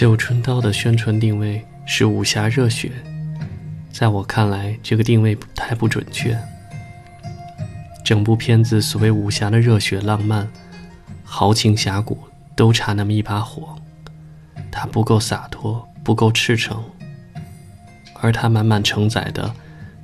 [0.00, 2.90] 绣春刀的宣传定位是武侠热血，
[3.92, 6.34] 在我看来，这个定位不太不准确。
[8.02, 10.50] 整部片子所谓武侠的热血浪漫、
[11.22, 12.18] 豪情侠骨，
[12.56, 13.76] 都差那么一把火，
[14.70, 16.82] 它不够洒脱，不够赤诚，
[18.14, 19.54] 而它满满承载的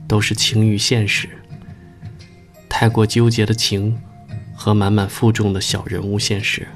[0.06, 1.26] 都是情与现实，
[2.68, 3.98] 太过纠结的情
[4.54, 6.68] 和满满负重的小人物现实。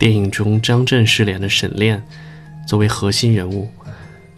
[0.00, 2.02] 电影中，张震饰演的沈炼，
[2.66, 3.68] 作为核心人物，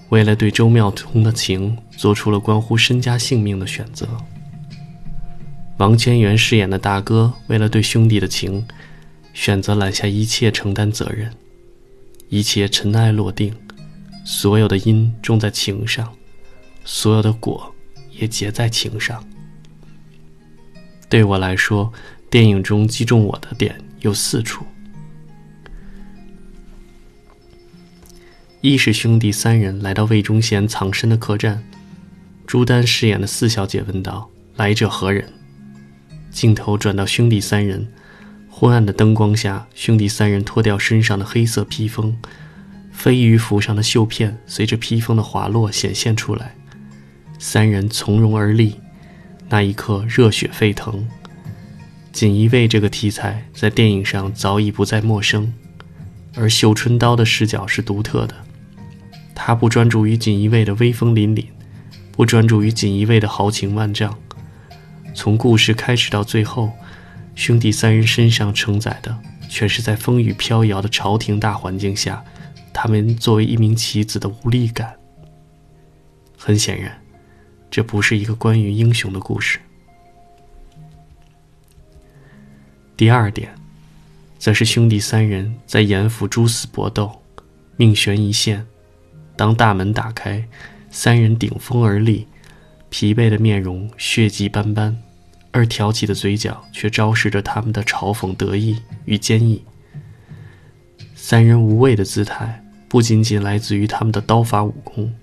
[0.08, 4.08] 为了对周妙彤的情，做出了关乎身家性命的选择。
[5.76, 8.66] 王千源饰演的大哥，为了对兄弟的情，
[9.34, 11.30] 选择揽下一切承担责任，
[12.28, 13.54] 一切尘埃落定，
[14.24, 16.12] 所有的因种在情上，
[16.84, 17.72] 所有的果
[18.10, 19.24] 也结在情上。
[21.08, 21.92] 对我来说，
[22.28, 24.66] 电影中击中我的点有四处。
[28.62, 31.64] 一是兄弟三人来到魏忠贤藏身的客栈，
[32.46, 35.32] 朱丹饰演的四小姐问道：“来者何人？”
[36.30, 37.88] 镜头转到兄弟三人，
[38.48, 42.16] 昏暗的灯光下，兄弟三人脱掉身上的黑色披风，
[42.92, 46.54] 飞鱼服上的绣片随着披风的滑落显现出来，
[47.40, 48.76] 三人从容而立，
[49.48, 51.04] 那一刻热血沸腾。
[52.12, 55.52] 锦衣卫这个题材在电影上早已不再陌生，
[56.36, 58.36] 而绣春刀的视角是独特的。
[59.34, 61.46] 他不专注于锦衣卫的威风凛凛，
[62.12, 64.16] 不专注于锦衣卫的豪情万丈。
[65.14, 66.72] 从故事开始到最后，
[67.34, 69.18] 兄弟三人身上承载的，
[69.48, 72.24] 全是在风雨飘摇的朝廷大环境下，
[72.72, 74.94] 他们作为一名棋子的无力感。
[76.38, 77.00] 很显然，
[77.70, 79.58] 这不是一个关于英雄的故事。
[82.96, 83.54] 第二点，
[84.38, 87.22] 则是兄弟三人在严府殊死搏斗，
[87.76, 88.66] 命悬一线。
[89.36, 90.46] 当大门打开，
[90.90, 92.26] 三人顶风而立，
[92.90, 94.96] 疲惫的面容血迹斑斑，
[95.50, 99.62] 而挑起的嘴角却昭示着他们的嘲讽、得意与坚毅。
[101.14, 105.14] 三人无畏的姿态，不仅仅来自于他们的刀法武功，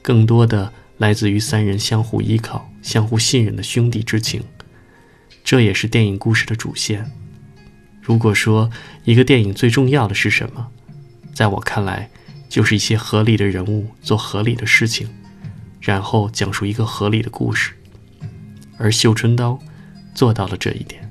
[0.00, 4.42] 更多的来自于三人相互依靠、相互信任的兄弟之情。
[5.44, 7.10] 这也是电影故事的主线。
[8.00, 8.70] 如果说
[9.04, 10.68] 一个电影最重要的是什么，
[11.34, 12.08] 在我看来。
[12.52, 15.08] 就是一些合理的人物做合理的事情，
[15.80, 17.72] 然后讲述一个合理的故事，
[18.76, 19.52] 而《绣春刀》
[20.14, 21.10] 做到了这一点。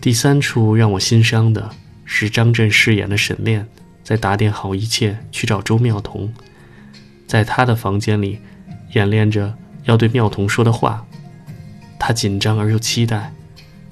[0.00, 1.70] 第三处让我心伤的
[2.06, 3.68] 是张震饰演的沈炼，
[4.02, 6.32] 在打点好一切去找周妙彤，
[7.26, 8.40] 在他的房间里
[8.94, 9.54] 演练着
[9.84, 11.06] 要对妙彤说的话，
[11.98, 13.34] 他紧张而又期待，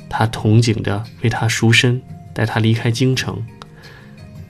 [0.09, 2.01] 他憧憬着为他赎身，
[2.33, 3.45] 带他离开京城。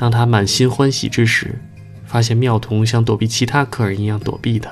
[0.02, 1.60] 当他满心欢喜之时，
[2.04, 4.68] 发现妙童像躲避其他客人一样躲避他，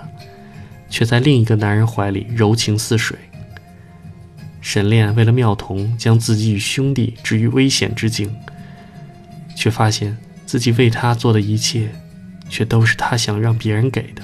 [0.89, 3.17] 却在另一个男人怀里柔情似水。
[4.61, 8.35] 沈炼为了妙童将自己与兄弟置于危险之境，
[9.55, 11.91] 却发现自己为他做的一切，
[12.49, 14.23] 却都是他想让别人给的。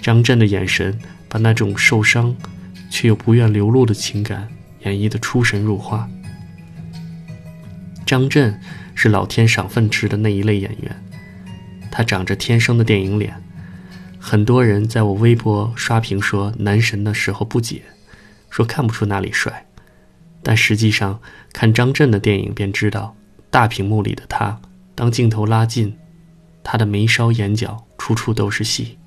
[0.00, 0.96] 张震的眼神
[1.28, 2.32] 把那种受伤
[2.88, 4.46] 却又不愿流露的情感
[4.84, 6.08] 演绎得出神入化。
[8.06, 8.56] 张震。
[8.96, 11.04] 是老天赏饭吃的那一类演员，
[11.92, 13.40] 他长着天生的电影脸。
[14.18, 17.82] 很多人在我微博刷屏说男神的时候不解，
[18.50, 19.66] 说看不出哪里帅。
[20.42, 21.20] 但实际上
[21.52, 23.14] 看张震的电影便知道，
[23.50, 24.60] 大屏幕里的他，
[24.94, 25.96] 当镜头拉近，
[26.64, 28.98] 他的眉梢眼角处处都是戏，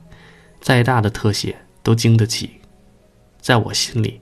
[0.62, 2.52] 再大的特写都经得起。
[3.42, 4.22] 在我心里，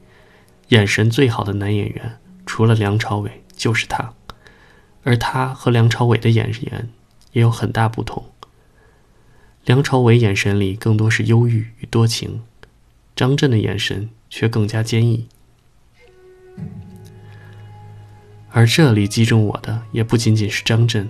[0.69, 4.13] 眼神最好的男演员，除了梁朝伟，就是他。
[5.07, 6.90] 而他和梁朝伟的演员
[7.31, 8.25] 也有很大不同。
[9.63, 12.41] 梁朝伟眼神里更多是忧郁与多情，
[13.16, 15.29] 张震的眼神却更加坚毅。
[18.49, 21.08] 而这里击中我的也不仅仅是张震，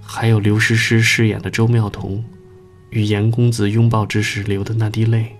[0.00, 2.24] 还有刘诗诗饰演的周妙彤，
[2.88, 5.36] 与严公子拥抱之时流的那滴泪。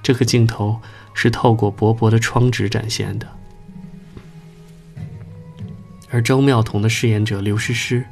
[0.00, 0.80] 这个镜头
[1.14, 3.26] 是透过薄薄的窗纸展现的。
[6.12, 8.04] 而周妙彤的饰演者刘诗诗，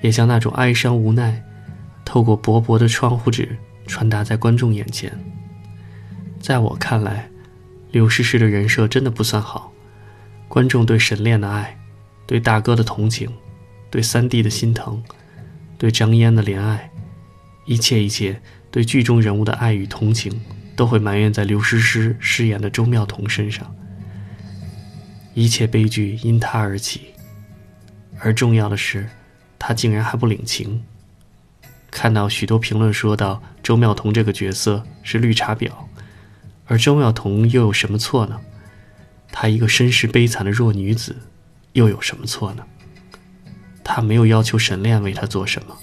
[0.00, 1.40] 也将那种哀伤无奈，
[2.04, 3.56] 透过薄薄的窗户纸
[3.86, 5.16] 传达在观众眼前。
[6.40, 7.30] 在我看来，
[7.92, 9.72] 刘诗诗的人设真的不算好。
[10.48, 11.78] 观众对沈炼的爱，
[12.26, 13.32] 对大哥的同情，
[13.88, 15.00] 对三弟的心疼，
[15.78, 16.90] 对张嫣的怜爱，
[17.66, 18.42] 一切一切
[18.72, 20.40] 对剧中人物的爱与同情，
[20.74, 23.72] 都会埋怨在刘诗诗饰演的周妙彤身上。
[25.36, 27.12] 一切悲剧因他而起，
[28.20, 29.06] 而重要的是，
[29.58, 30.82] 他竟然还不领情。
[31.90, 35.70] 看到许多评论说到周妙彤这个角色是绿茶婊，
[36.64, 38.40] 而周妙彤又有什么错呢？
[39.30, 41.14] 她一个身世悲惨的弱女子，
[41.74, 42.64] 又有什么错呢？
[43.84, 45.76] 她没有要求沈炼为她做什么，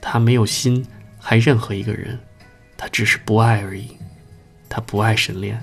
[0.00, 0.84] 她没有心
[1.20, 2.18] 害任何一个人，
[2.76, 3.96] 她只是不爱而已。
[4.68, 5.62] 她不爱沈炼，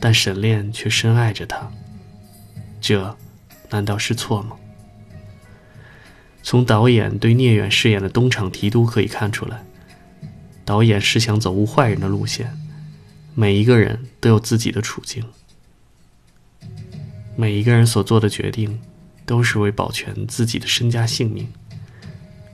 [0.00, 1.70] 但沈炼却深爱着他，
[2.80, 3.16] 这
[3.68, 4.56] 难道是错吗？
[6.42, 9.62] 从导演对聂远饰演的东厂提督可以看出来，
[10.64, 12.50] 导演是想走无坏人的路线。
[13.34, 15.24] 每一个人都有自己的处境，
[17.36, 18.80] 每一个人所做的决定
[19.24, 21.46] 都是为保全自己的身家性命，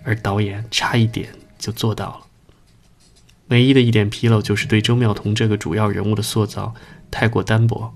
[0.04, 2.26] 而导演差一点就做到了。
[3.48, 6.75] 唯一的一点纰漏就是对周妙彤这个主要人物的塑造
[7.11, 7.94] 太过单薄，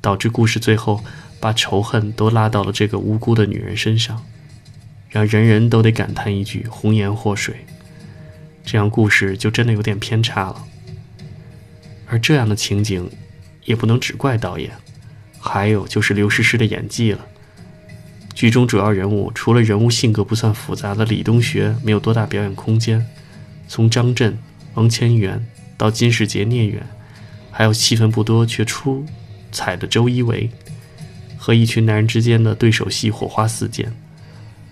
[0.00, 1.02] 导致故事最后
[1.40, 4.24] 把仇恨都拉到了这个无辜的女人身上。
[5.08, 7.64] 让人人都得感叹一句“红颜祸水”，
[8.66, 10.64] 这样故事就真的有点偏差了。
[12.06, 13.08] 而这样的情景，
[13.64, 14.72] 也不能只怪导演，
[15.38, 17.24] 还有就是刘诗诗的演技了。
[18.34, 23.06] 剧中主要人物除了人物性格不算复杂的李东学没有多大表演空间，
[23.68, 24.36] 从张震、
[24.74, 25.46] 王千源
[25.76, 26.84] 到金世杰、聂远，
[27.56, 29.06] 还有戏份不多却出
[29.52, 30.50] 彩的周一围，
[31.38, 33.94] 和一群男人之间的对手戏火花四溅。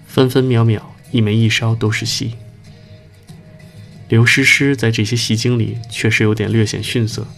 [0.05, 2.34] 分分秒秒，一眉一梢都是戏。
[4.08, 7.29] 刘诗诗在这些戏精里确实有点略显逊色，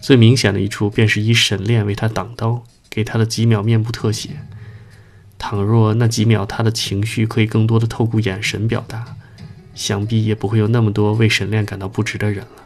[0.00, 4.30] 最明显的一处便是以沈炼为她挡刀，给她的几秒面部特写。
[5.38, 9.16] 倘若那几秒她的情绪可以更多的透过眼神表达，
[9.74, 12.64] 想必也不会有那么多为沈炼感到不值的人了。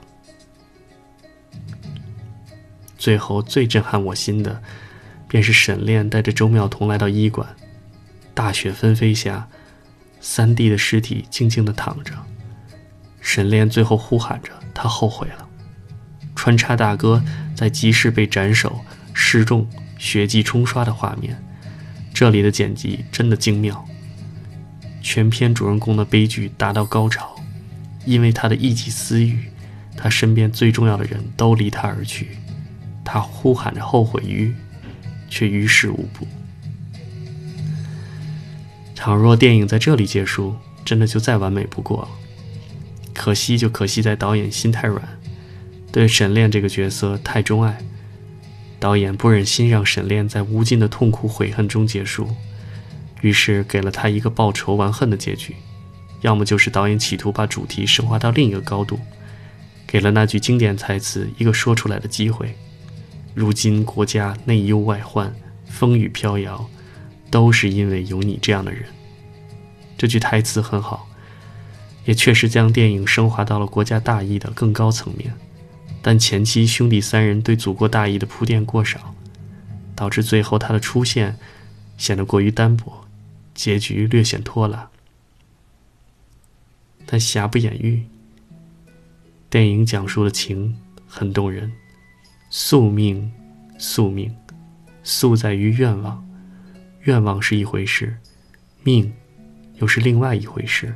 [3.02, 4.62] 最后最震撼我心的，
[5.26, 7.49] 便是沈炼带着周妙彤来到医馆。
[8.32, 9.49] 大雪纷飞下，
[10.20, 12.12] 三弟的尸体静静地躺着。
[13.20, 15.49] 沈炼最后呼喊着：“他后悔了。”
[16.37, 17.20] 穿插大哥
[17.56, 19.69] 在集市被斩首、示众、
[19.99, 21.37] 血迹冲刷的画面，
[22.14, 23.84] 这里的剪辑真的精妙。
[25.00, 27.34] 全片主人公的悲剧达到高潮，
[28.04, 29.50] 因为他的一己私欲，
[29.96, 32.38] 他身边最重要的人都离他而去，
[33.04, 34.54] 他呼喊着后悔于，
[35.28, 36.26] 却于事无补。
[38.94, 40.54] 倘若电影在这里结束，
[40.84, 42.08] 真的就再完美不过了。
[43.14, 45.02] 可惜就可惜在导演心太软，
[45.90, 47.78] 对沈炼这个角色太钟爱，
[48.78, 52.28] 导演不忍心让沈炼在无尽的痛苦悔恨中结束，
[53.20, 55.56] 于是给了他一个报仇完恨的结局。
[56.22, 58.99] 要么就是导演企图把主题升华到另一个高度，
[59.87, 62.56] 给了那句经典台词一个说出来的机会。
[63.34, 65.34] 如今国家内忧外患，
[65.67, 66.69] 风雨飘摇。
[67.31, 68.84] 都是因为有你这样的人。
[69.96, 71.08] 这句台词很好，
[72.05, 75.32] 也确实将电影升华到了国家大义的更高层面。
[76.02, 79.14] 但前期兄弟三人对祖国大义的铺垫过少，
[79.96, 81.38] 导致最后他的出现
[81.96, 83.06] 显得过于单薄，
[83.55, 84.90] 结局略显拖拉。
[87.06, 88.05] 但瑕不掩瑜，
[89.49, 90.76] 电影讲述的情
[91.08, 91.73] 很动人。
[92.54, 93.32] 宿命，
[93.78, 94.31] 宿命，
[95.02, 96.23] 宿在于愿望。
[97.04, 98.14] 愿望是一回事，
[98.82, 99.11] 命
[99.76, 100.94] 又是另外一回事。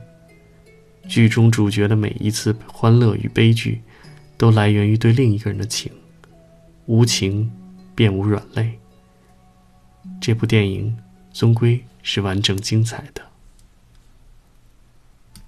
[1.08, 3.80] 剧中主角的每一次欢乐与悲剧，
[4.36, 5.90] 都来源于对另一个人的情。
[6.84, 7.50] 无情
[7.94, 8.78] 便无软肋。
[10.20, 10.94] 这部电影
[11.32, 13.22] 终归是完整精彩的。